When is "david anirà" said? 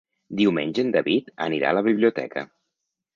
0.95-1.69